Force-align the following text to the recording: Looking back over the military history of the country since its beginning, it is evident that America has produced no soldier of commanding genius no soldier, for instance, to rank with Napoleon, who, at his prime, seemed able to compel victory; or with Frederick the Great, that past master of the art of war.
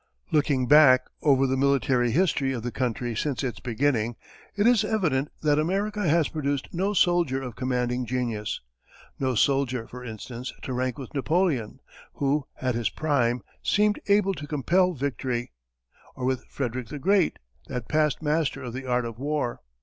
Looking 0.31 0.65
back 0.65 1.05
over 1.21 1.45
the 1.45 1.55
military 1.55 2.09
history 2.09 2.53
of 2.53 2.63
the 2.63 2.71
country 2.71 3.15
since 3.15 3.43
its 3.43 3.59
beginning, 3.59 4.15
it 4.55 4.65
is 4.65 4.83
evident 4.83 5.29
that 5.43 5.59
America 5.59 6.09
has 6.09 6.27
produced 6.27 6.67
no 6.73 6.95
soldier 6.95 7.39
of 7.39 7.55
commanding 7.55 8.07
genius 8.07 8.61
no 9.19 9.35
soldier, 9.35 9.87
for 9.87 10.03
instance, 10.03 10.53
to 10.63 10.73
rank 10.73 10.97
with 10.97 11.13
Napoleon, 11.13 11.81
who, 12.15 12.47
at 12.59 12.73
his 12.73 12.89
prime, 12.89 13.43
seemed 13.61 13.99
able 14.07 14.33
to 14.33 14.47
compel 14.47 14.93
victory; 14.93 15.51
or 16.15 16.25
with 16.25 16.45
Frederick 16.49 16.87
the 16.87 16.97
Great, 16.97 17.37
that 17.67 17.87
past 17.87 18.23
master 18.23 18.63
of 18.63 18.73
the 18.73 18.87
art 18.87 19.05
of 19.05 19.19
war. 19.19 19.61